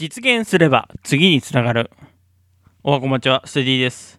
[0.00, 1.90] 実現すれば次につながる。
[2.82, 4.18] おはこまちは、ステディです。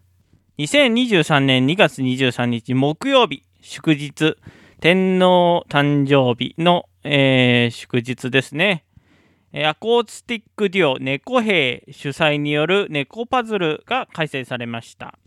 [0.60, 4.36] 2023年2月23日木曜日、祝日、
[4.80, 8.86] 天皇誕生日の、えー、祝日ですね。
[9.56, 15.18] アコースティックデュオ猫兵主催による猫パズルが開催されました。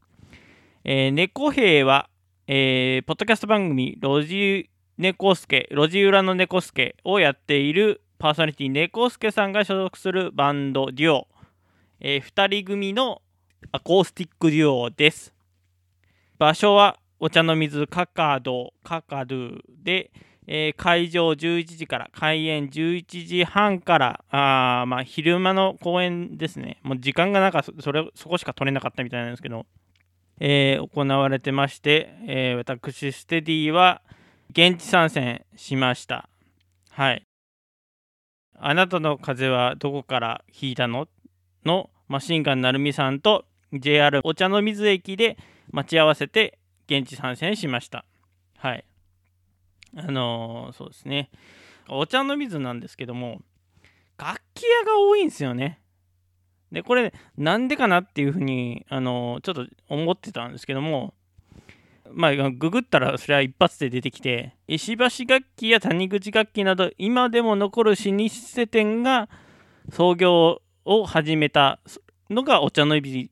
[0.84, 2.08] えー、猫兵は、
[2.46, 11.28] えー、ポッドキャスト番組ロジ猫助、路地裏の猫助をやっているパーソナリティ猫助さんが所属するバンドデュオ、
[12.00, 13.22] えー、2人組の
[13.72, 15.34] アコースティックデュオです。
[16.38, 20.10] 場所はお茶の水カカド、カカドゥで、
[20.46, 26.78] えー、会場11時から開演11時半からあ、まあ、昼間の公演ですね。
[26.82, 29.64] もう時間がなんかそれそこしか取れなかったみたいなんですけど、
[30.40, 34.02] えー、行われてまして、えー、私ステディは
[34.50, 36.28] 現地参戦しました。
[36.90, 37.26] はい。
[38.58, 41.08] あなたの風はどこから引いたの？
[41.64, 45.38] のマシンガン成美さんと JR お茶の水駅で
[45.70, 48.04] 待ち合わせて現地参戦しました。
[48.58, 48.84] はい。
[49.96, 51.30] あのー、そうですね。
[51.88, 53.40] お茶の水なんですけども、
[54.18, 55.80] 楽器屋が多いんですよね。
[56.72, 61.14] で、これ、なんでかなっていうふうに、あのー、ちょっと思ってたんですけども、
[62.12, 69.28] まあ、ググったらそれは一発で出てきて、石橋楽器や谷口楽器など、今でも残る老舗店が
[69.90, 71.80] 創業を始めた
[72.30, 73.30] のがお茶の水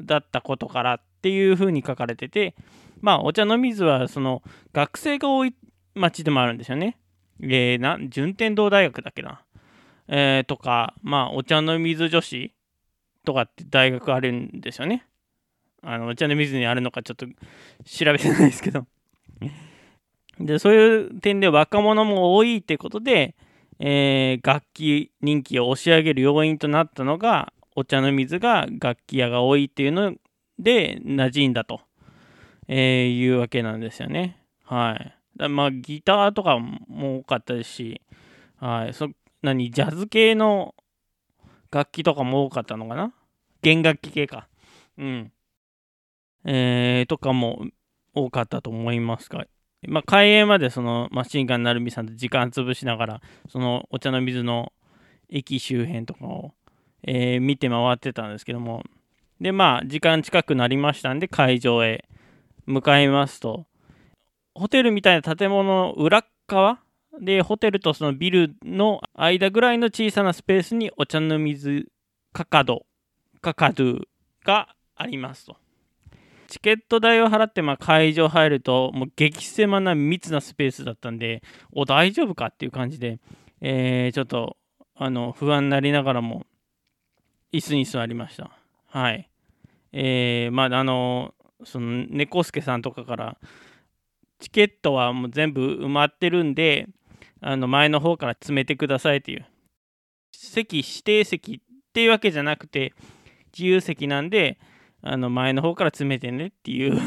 [0.00, 2.54] だったことからっていうふうに書かれてて、
[3.00, 4.42] まあ、お茶の水はその
[4.72, 5.54] 学生が多い
[5.94, 6.98] 町でもあるんですよね。
[7.40, 9.42] えー、な順天堂大学だっけな。
[10.08, 12.54] えー、とか、まあ、お茶の水女子
[13.24, 15.06] とかって大学あるんですよね。
[15.82, 18.86] あのお茶の水にあるのかちょっと調べてないですけど
[20.38, 23.34] でそういう点で若者も多いってことで、
[23.78, 30.14] えー、楽器人気を押し上げる要因となったのがお茶の水が楽器屋が多いっていうの
[30.58, 31.80] で馴染んだと、
[32.68, 34.38] えー、いうわけなんですよね。
[34.64, 35.14] はい。
[35.36, 38.00] だまあギターとかも多かったですし、
[38.60, 39.08] はい、そ
[39.42, 40.74] 何ジャズ系の
[41.70, 43.12] 楽器とかも多かったのかな？
[43.62, 44.46] 弦楽器系か。
[44.98, 45.32] うん。
[46.44, 47.66] えー、とかも
[48.14, 49.44] 多かったと思いますが、
[49.88, 54.72] まあ、開演までそのマシンガン成美さんと時間潰しながら、そのお茶の水の
[55.28, 56.52] 駅周辺とかを、
[57.02, 58.84] えー、見て回ってたんですけども、
[59.40, 62.04] で、まあ、時間近くなりましたんで、会場へ
[62.66, 63.66] 向かいますと、
[64.54, 66.78] ホテルみたいな建物の裏側
[67.20, 71.90] で、ホテルとそのビルの間ぐらいの小さなスペースにお茶の水
[72.32, 72.86] カカド、
[73.40, 74.02] カカドゥ
[74.44, 75.56] がありますと。
[76.52, 81.42] チケット代を払ってまあ会場入ると、もう激狭な密なスペースだったんで、
[81.72, 83.20] お、大丈夫かっていう感じで、
[83.62, 84.58] えー、ちょっと
[84.94, 86.44] あの不安になりながらも、
[87.54, 88.50] 椅子に座りました。
[88.86, 89.30] はい。
[89.92, 91.32] えー、まあ、あの、
[91.64, 93.38] その猫助さんとかから、
[94.38, 96.86] チケットはもう全部埋まってるんで、
[97.40, 99.46] あの前の方から詰めてくださいっていう。
[100.32, 102.92] 席、指定席っていうわけじゃなくて、
[103.54, 104.58] 自由席なんで、
[105.02, 106.98] あの前の方から詰めてねっていう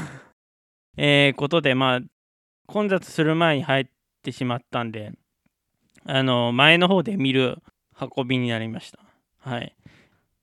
[0.97, 2.00] えことで、まあ、
[2.67, 3.85] 混雑する前に入っ
[4.22, 5.13] てしまったんで、
[6.05, 7.61] あの前の方で見る
[8.00, 9.00] 運びになりました。
[9.39, 9.75] はい。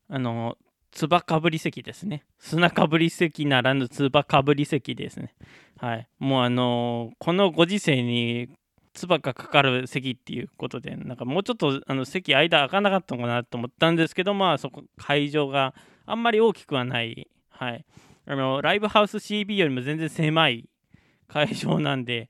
[0.08, 0.56] あの、
[0.90, 2.24] つばかぶり席ですね。
[2.38, 5.34] 砂かぶり席ならぬつばかぶり席ですね。
[5.78, 6.08] はい。
[6.18, 8.48] もうあのこのご時世に
[8.92, 15.74] つばがかかる席っていうことで、なんかもうちょっとあの席間開かなかったのかなと思ったんですけど、まあそこ会場が
[16.04, 17.84] あんまり大きくはないはい。
[18.26, 20.68] あの、ライブハウス CB よりも全然狭い
[21.28, 22.28] 会場なんで、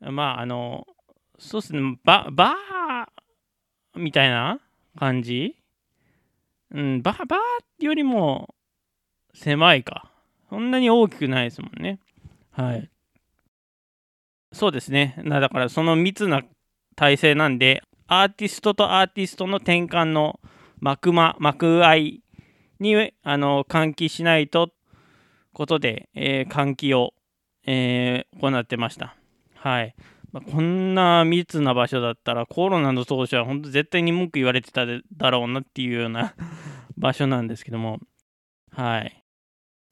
[0.00, 0.86] まあ、あの、
[1.38, 4.60] そうっすね、ババーみたいな
[4.98, 5.56] 感じ？
[6.70, 8.54] うん、バー、バーよりも
[9.34, 10.10] 狭いか。
[10.48, 11.98] そんなに大きくないですもんね。
[12.52, 12.90] はい。
[14.52, 15.16] そうですね。
[15.24, 16.42] だからその密な
[16.94, 20.40] 体制なんで、アーティストとアーティストの転換の
[20.80, 22.22] 幕間、幕合い
[22.80, 24.70] にあの換気しないと
[25.52, 27.14] ことで、えー、換気を、
[27.66, 29.16] えー、行ってました。
[29.54, 29.94] はい。
[30.32, 36.34] まあ、こんな密な場所だったらコロナの当初は本当絶対に文句言われてただろうなっていうような
[36.98, 38.00] 場所なんですけども。
[38.70, 39.22] はい。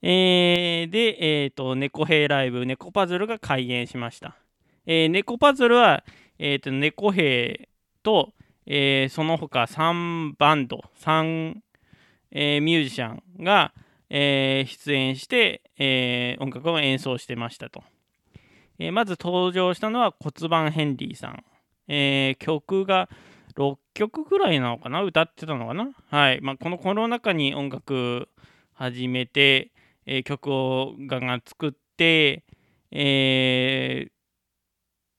[0.03, 4.37] えー、で、え、ー、と、猫兵ライブ、猫パズルが開演しました。
[4.85, 6.05] えー、猫パズルは、
[6.39, 7.71] え、ー、と、猫兵
[8.03, 8.35] と、
[8.67, 11.57] えー、その他3バンド、3
[12.35, 13.73] えー、ミュージシャンが、
[14.11, 17.83] えー、出演して、えー、音楽を演奏してましたと。
[18.79, 21.45] えまず登場したのは骨盤ヘンリーさん。
[21.87, 23.09] え曲が
[23.57, 25.03] 6曲ぐらいなのかな？
[25.03, 25.91] 歌ってたのかな？
[26.11, 26.41] はい。
[26.41, 28.29] まあ、このコロナ禍に音楽
[28.73, 29.71] 始めて、
[30.07, 32.45] え、曲をガンガン作って、
[32.91, 34.09] え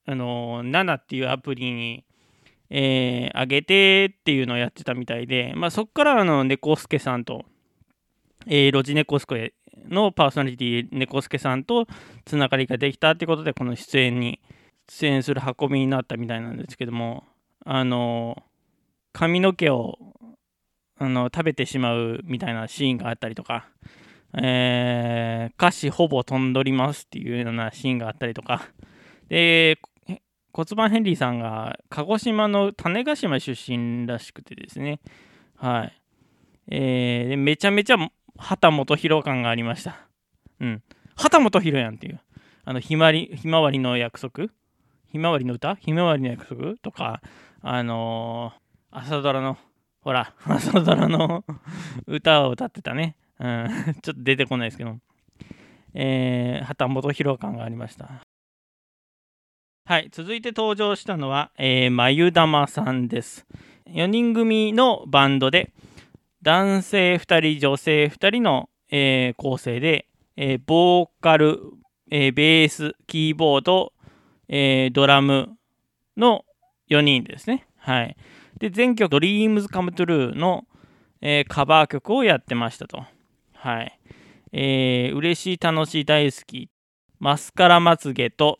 [0.07, 2.05] ー、あの、7っていうアプリに、
[2.69, 7.45] えー、上げてっていうのをやってたみたいで、まあ、そこからあの猫助さんと、
[8.47, 9.53] えー、ロジネコスケ
[9.87, 11.87] のパーソナリティ猫助さんと
[12.25, 14.39] つながりができたってことでこの出演に
[14.89, 17.23] 出演する運びになったみたいなんですけども
[17.65, 18.43] あの
[19.13, 19.97] 髪の毛を
[20.97, 23.67] あの食べてしまうみたいなシーンがあったりとか、
[24.33, 28.69] えー、歌詞ほぼ飛んどりますっていうようなシーンがあったりとか。
[29.27, 29.79] で
[30.55, 35.01] 骨盤ヘンリーさんが鹿児島の種子島出身らしくてですね。
[35.57, 36.01] はい、
[36.69, 37.97] えー、でめちゃめちゃ
[38.37, 40.07] 畑基博感がありました。
[40.61, 40.81] うん。
[41.17, 42.21] 畑基博やんっていう。
[42.63, 44.47] あのひまりひまわりの約束？
[45.11, 45.75] ひまわりの歌？
[45.75, 47.21] ひまわりの約束とか、
[47.61, 49.57] あのー、朝ドラの、
[49.99, 51.43] ほら、 朝ドラの
[52.07, 53.17] 歌を歌ってたね。
[53.39, 53.67] うん、
[54.01, 54.99] ちょっと出てこないですけど、
[55.93, 58.21] えー、旗本博感がありました。
[59.87, 63.45] はい、続いて登場したのは、えー、眉玉さんです。
[63.87, 65.73] 4人組のバンドで、
[66.41, 71.59] 男性2人、女性2人の、えー、構成で、えー、ボーカル、
[72.09, 73.93] えー、ベース、キーボード、
[74.47, 75.55] えー、ドラム
[76.17, 76.45] の
[76.89, 77.67] 4人ですね。
[77.77, 78.17] はい。
[78.57, 80.65] で、全曲 Dreams Come True の、
[81.21, 83.05] えー、カバー曲をやってましたと。
[83.53, 83.99] はい。
[84.51, 86.71] えー、嬉しい、楽しい、大好き、
[87.19, 88.57] マスカラまつげと、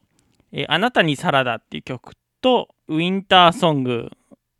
[0.51, 4.11] え、あなたにサラダっていう曲と、ウィンターソング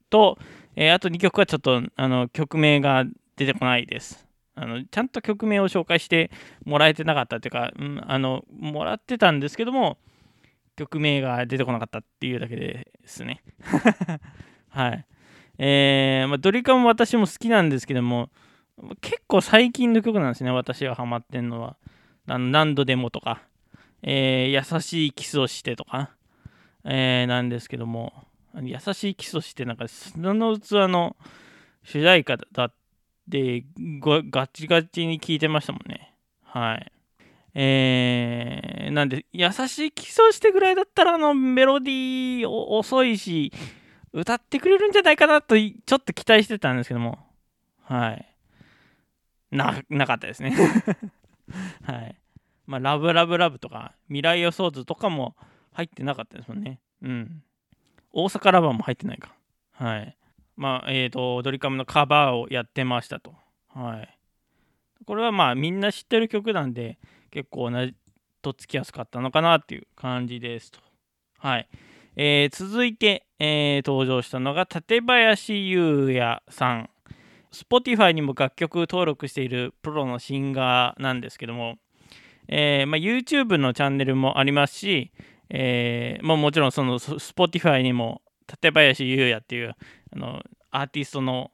[0.10, 0.38] と、
[0.76, 3.06] え、あと2曲はちょっとあの曲名が
[3.36, 4.26] 出てこないです。
[4.58, 6.32] あのちゃんと曲名を紹介して
[6.64, 9.98] もらえてなかったっていうか、うん、あのもらってたんですけども、
[10.76, 13.44] 曲名が出てこなかったっていうだけですね。
[14.70, 15.06] はい。
[15.58, 18.30] えー、まあ、ドリカム私も好きなんですけども、
[19.00, 21.78] 結構最近の曲なんですね、私がハマってんのは。
[22.28, 23.42] あの何度でもとか、
[24.08, 26.12] えー、優しいキスをしてとか、
[26.84, 28.14] えー、なんですけども、
[28.62, 31.18] 優しいキスをして、なんか、砂の器の
[31.84, 32.74] 主題歌だっ
[33.30, 33.66] て
[34.00, 36.14] ガチガチに聴いてましたもんね。
[36.44, 36.92] はい。
[37.56, 43.52] えー、なんで、優しい基礎してぐらいだったら、あの、メロディー遅いし、
[44.14, 47.18] 歌ってくれるんじゃないかなと、ちょっと期待してたんですけども、
[47.82, 48.26] はい。
[49.50, 50.56] な、なかったですね
[51.84, 52.16] はい。
[52.66, 55.36] まあ、ラブラブラブとか、未来予想図とかも
[55.74, 56.80] 入ってなかったですもんね。
[57.02, 57.44] うん。
[58.12, 59.36] 大阪ラバーも入ってないか。
[59.74, 60.18] はい。
[60.56, 63.36] まあ、えっ、ー、と、ドリカムのカバーをやってましたと。
[63.68, 64.18] はい。
[65.06, 66.98] これはまあ、みんな知ってる曲なんで、
[67.30, 67.94] 結構同じ
[68.42, 70.80] とっつきやすかったのかなっていう感じですと。
[71.40, 71.68] はい。
[72.16, 76.90] えー、続いて、えー、登場したのが館林優也さん。
[77.52, 81.78] Spotify にも楽曲登録しているプロのシンガーなんですけども、
[82.48, 85.12] えーまあ、YouTube のチャンネルもありますし、
[85.50, 89.76] えーまあ、もちろんその Spotify にも館林優也っていう
[90.14, 91.52] あのアーティストの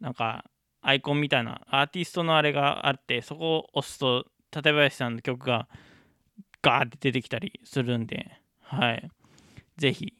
[0.00, 0.44] なんか
[0.80, 5.68] アイコンみたいなアーティストのあれがあってそこを押すと館林さんの曲が
[6.62, 8.30] ガーって出てきたりするんで、
[8.60, 9.10] はい。
[9.76, 10.14] ぜひ、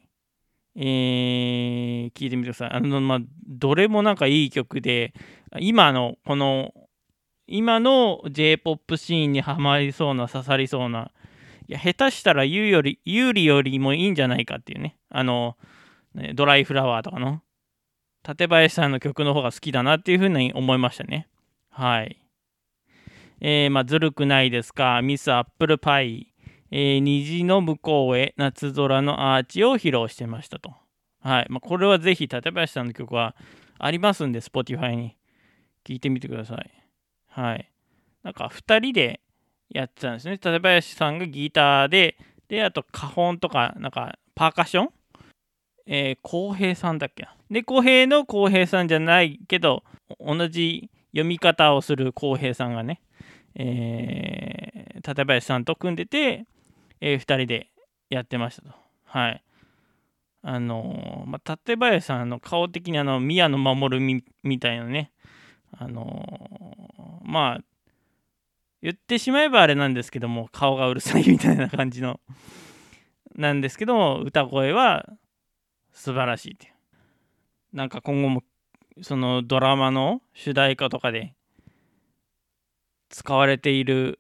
[0.77, 2.71] えー、聞いてみてください。
[2.73, 5.15] あの、まあ、どれもなんかいい曲で、
[5.61, 6.75] 今の、この、
[7.47, 11.11] 今の J-POP シーンにはまりそうな、刺さりそうな、
[11.69, 15.57] いや、下手したら有より、有利よりもいいんじゃないかっていうね、あの、
[16.35, 17.43] ドライフラワーとかの、
[18.23, 21.29] 館林さんの曲の方が好きだなっていうふうに思いましたね。
[21.71, 22.19] はい。
[23.41, 26.33] えー、まあ、ずるくないですか、ミスアップルパイ、
[26.71, 30.73] えー、虹の向こうへ夏空のアーチを披露してましたと。
[31.21, 31.47] はい。
[31.49, 33.35] まあ、これはぜひ、館林さんの曲は
[33.79, 35.17] ありますんで、Spotify に
[35.85, 36.82] 聴いてみてください。
[37.33, 37.71] はい。
[38.23, 39.21] なんか、2人で
[39.69, 40.39] やってたんですね。
[40.39, 42.17] 館林さんがギターで、
[42.49, 44.91] で、あと、花本とか、なんか、パーカッション？
[45.87, 49.83] えー、浩平さんだっけで、浩平の浩平さんじゃないけど、
[50.21, 53.03] 同じ読み方をする浩平さんがね、
[53.55, 56.47] えー、館林さんと組んでて、
[57.01, 57.71] えー、2人で
[58.11, 58.71] やってましたと。
[59.05, 59.43] はい。
[60.43, 65.13] あのー、まあ、館林さんの顔的にあの宮野守みみたいなね、
[65.85, 67.65] あのー、まあ、
[68.83, 72.21] 言ってしまえばあれなんですけども、顔がうるさいみたいな感じの、
[73.37, 75.09] なんですけども、歌声は
[75.93, 76.73] 素晴らしいって。
[77.73, 78.43] なんか今後も、
[79.01, 81.35] そのドラマの主題歌とかで
[83.09, 84.19] 使われている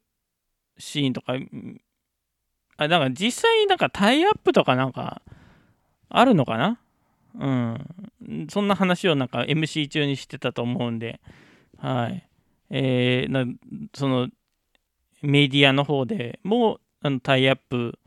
[0.78, 1.35] シーンとか、
[2.76, 5.23] あ、だから実際になんかタイアップとかなんか
[6.09, 6.81] あるのかな？
[7.38, 8.49] うん。
[8.49, 11.21] そんな話をなんか MC 中にしてたと思うんで、
[11.83, 12.29] はい。
[12.71, 13.45] えー、な
[13.93, 14.29] その
[15.21, 17.99] メディアの方でもあのタイアップ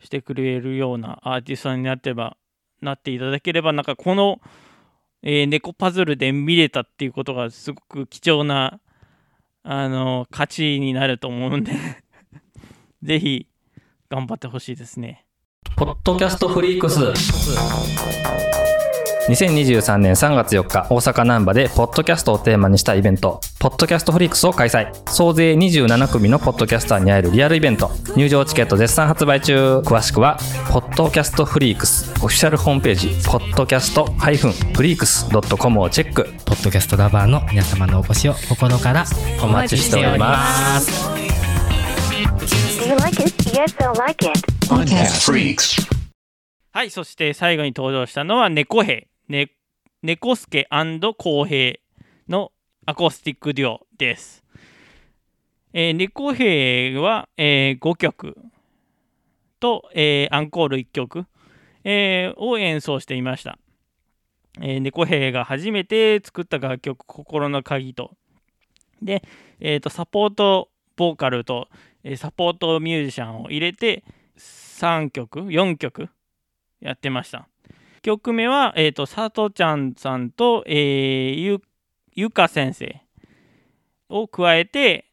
[0.00, 2.36] してくれるようなアーティストになってば
[2.82, 4.40] なっていただければなんかこの、
[5.22, 8.80] えー、猫パズルで見れたっていうことがすごく貴重な
[9.62, 11.72] あの価値になると思うんで
[13.02, 13.46] ぜひ
[14.10, 15.24] 頑張ってほしいですね。
[15.76, 17.00] ポッドキャストフリークス
[19.32, 24.92] 2023年3月4日大阪難波でポッドキャストをテーマにしたイベントポッドキャストフリークスを開催。
[25.08, 27.92] 総勢27組のポッドキャスターに会えるリアルイベント。
[28.16, 29.78] 入場チケット絶賛発売中。
[29.86, 30.36] 詳しくは
[30.72, 32.12] ポッドキャストフリークス。
[32.24, 36.24] オフィシャルホームページポッドキャストフリークス .com をチェック。
[36.44, 39.04] ポッドキャストラバーの皆様のお越しを心から
[39.40, 41.08] お待ちしております。
[46.72, 49.11] はい、そして最後に登場したのは猫兵。
[49.28, 49.52] ね、
[50.02, 50.66] 猫助
[51.16, 51.78] 公平
[52.28, 52.52] の
[52.86, 54.42] アコースティックデュオです。
[55.72, 58.36] えー、猫兵は、えー、5曲
[59.60, 61.26] と、えー、アンコール1曲、
[61.84, 63.58] えー、を演奏していました。
[64.60, 68.16] えー、猫兵が初めて作った楽曲「心の鍵と」
[69.00, 69.22] で、
[69.60, 71.68] えーと、サポートボーカルと、
[72.04, 74.04] えー、サポートミュージシャンを入れて
[74.36, 76.08] 3曲4曲
[76.80, 77.48] やってました。
[78.02, 81.62] 曲目は、えーと、佐藤ちゃんさんと、えー、ゆ
[82.14, 83.00] ゆか先生
[84.08, 85.06] を加えて、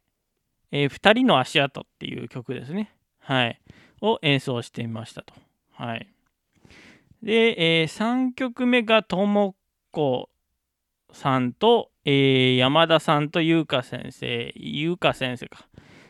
[0.71, 2.93] えー、2人の足跡っていう曲ですね。
[3.19, 3.61] はい。
[4.01, 5.33] を演奏してみましたと。
[5.71, 6.07] はい。
[7.21, 9.55] で、えー、3曲目がとも
[9.91, 10.29] こ
[11.11, 15.67] さんと、えー、山田さんとゆうか先生、ゆうか先生か。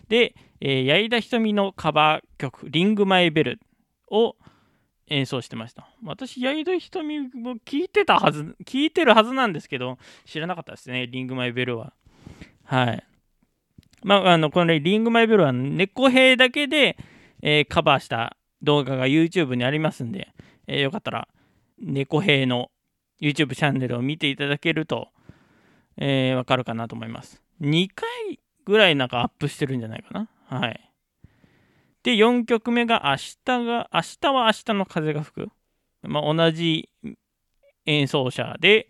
[0.07, 3.59] で、えー、矢井田ひとみのカバー曲、リングマイベル
[4.09, 4.35] を
[5.09, 5.89] 演奏してました。
[6.03, 11.93] 私、矢井戸瞳も聞いてたはず、聞いてるはずなんですけど、知らなかったですね、リングマイベルは。
[12.63, 13.03] はい。
[14.03, 16.97] まあ、あの、このリングマイベルは猫兵だけで、
[17.41, 20.33] えー、カバーした動画が YouTube にありますんで、
[20.67, 21.27] えー、よかったら、
[21.79, 22.71] 猫兵の
[23.19, 25.09] YouTube チャンネルを見ていただけると、
[25.97, 27.41] えー、わかるかなと思います。
[27.61, 30.29] 2回ぐらいなんかアップしてるんじゃないかな。
[30.45, 30.88] はい。
[32.03, 35.49] で、4曲目が明日が、明日は明日の風が吹く。
[36.03, 36.89] まあ、同じ
[37.85, 38.87] 演奏者で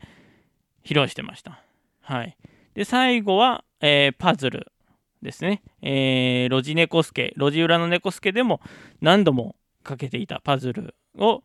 [0.84, 1.63] 披露してました。
[2.01, 2.38] はい。
[2.74, 4.72] で、最後は、えー、パズル
[5.22, 5.63] ですね。
[5.82, 8.62] えー、ロジネコスケ、路地裏の猫助でも
[9.01, 11.44] 何度もかけていたパズルを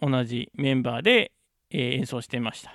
[0.00, 1.32] 同じメンバーで、
[1.70, 2.74] えー、演奏してました。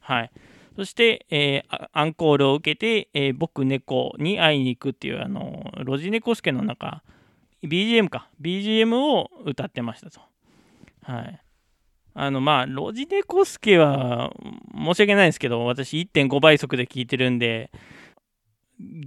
[0.00, 0.30] はい。
[0.78, 7.02] そして、えー、アンコールを受けて、えー、僕猫に会いに行くっていう、あの、ロジネコスケの中、
[7.64, 10.20] BGM か、BGM を歌ってましたと。
[11.02, 11.42] はい。
[12.14, 14.32] あの、まあ、ロジネコスケは、
[14.72, 17.72] 申し訳ないですけど、私1.5倍速で聴いてるんで、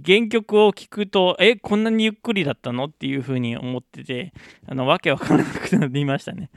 [0.04, 4.34] 原曲を聴くと、え、こんなにゆっくりだったのっていうふうに思ってて、
[4.66, 6.50] あの、わけわからなくなりましたね。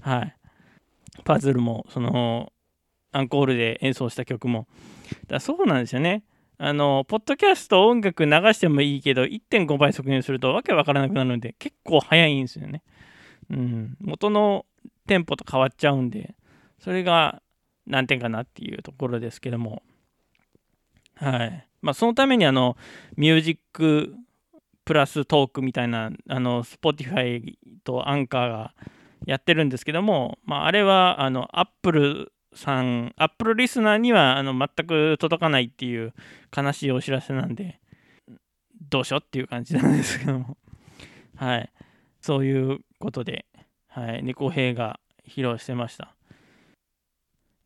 [0.00, 0.36] はい。
[1.24, 2.50] パズルも、その、
[3.14, 4.66] アンコールで演奏した曲も。
[5.28, 6.24] だそうなんですよね。
[6.58, 12.82] あの、ポッドキャスト音楽流してもいいけど、1.5倍速にするとわけわからなくなるので、結構早いんですよね。
[13.50, 13.96] うん。
[14.00, 14.66] 元の
[15.06, 16.34] テンポと変わっちゃうんで、
[16.78, 17.40] それが
[17.86, 19.82] 難点かなっていうところですけども。
[21.14, 21.68] はい。
[21.82, 22.76] まあ、そのためにあの、
[23.16, 24.14] ミュージック
[24.84, 27.54] プラストークみたいな、あの、Spotify
[27.84, 28.74] とアンカーが
[29.24, 36.12] やってるんですけども、まあ、あれは、あの、Apple さん、アップルリスナーにはあの全く届かないっていう
[36.56, 37.80] 悲しいお知らせなんで、
[38.90, 40.56] どうしようっていう感じなんですけども。
[41.36, 41.70] はい。
[42.20, 43.46] そういうことで、
[43.88, 44.22] はい。
[44.22, 46.14] 猫兵が披露してました。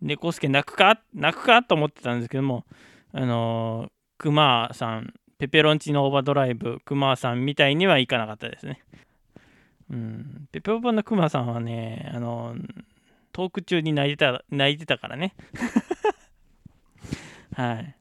[0.00, 1.00] 猫助泣くか？
[1.12, 2.64] 泣くかと思ってたんですけども、
[3.12, 8.82] あのー、クマさん、ペペロンチのオーバードライブ、クマさんみたいにはいかなかったですね。
[9.90, 12.84] うん、ペペオバのクマさんはね、あのー、
[13.38, 15.32] トーク中に泣いてた、泣いてたからね。
[17.54, 17.94] はい。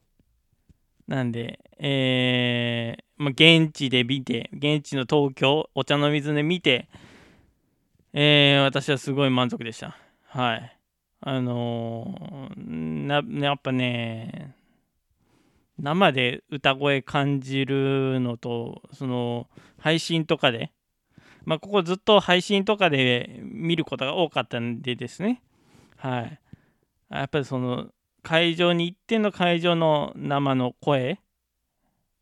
[1.07, 6.87] なんで、えー、まあ、現地で見て、現地の東京、お茶の水で見て、
[8.13, 9.95] えー、私はすごい満足でした。
[10.23, 10.75] はい。
[11.19, 14.55] あのー、な、やっぱね、
[15.77, 20.71] 生で歌声感じるのと、その、配信とかで、
[21.47, 25.41] まあ、ここずっと配信とかで見ることが多かったんでですね、
[25.95, 26.39] はい。
[27.09, 27.87] やっぱりその
[28.21, 31.21] 会場に行っての会場の生の声、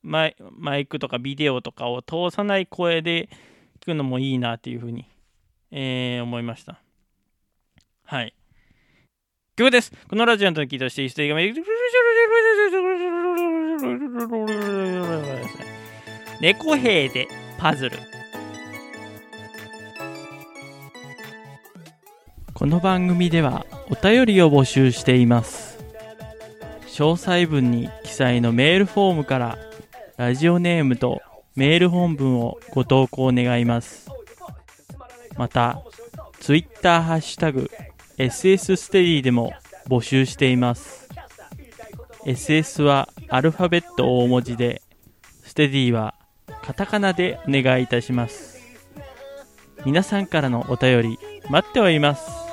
[0.03, 3.27] マイマイクとかビデオとかを通さない声で
[3.79, 5.09] 聞くのもいいなっていうふうに、
[5.71, 6.79] えー、思いました。
[8.03, 8.35] はい。
[9.55, 9.91] 曲です。
[10.07, 11.41] このラジオの時として一人が
[16.39, 17.27] 猫兵で
[17.57, 18.14] パズル。
[22.55, 25.77] この番組ではお便りを募集しています。
[26.87, 29.57] 詳細文に記載のメールフォームから
[30.15, 31.21] ラジオネームと
[31.55, 34.09] メール本文をご投稿願います。
[35.35, 35.83] また、
[36.39, 37.69] ツイッターハッシュタグ
[38.17, 39.51] SS ステディでも
[39.89, 41.09] 募集しています。
[42.25, 44.81] SS はアルファベット大文字で、
[45.43, 46.15] ステディは
[46.63, 48.63] カタカナでお願いいたします。
[49.85, 51.19] 皆さんからのお便り
[51.49, 52.44] 待っております。